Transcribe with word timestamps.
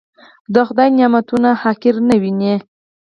د 0.53 0.55
خدای 0.67 0.89
نعمتونه 0.97 1.49
حقير 1.61 1.95
نه 2.07 2.15
وينئ. 2.21 2.55